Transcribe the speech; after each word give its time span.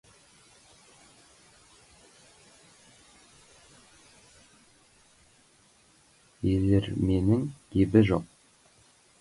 Елірменің 6.53 7.45
ебі 7.85 8.05
жоқ. 8.13 8.29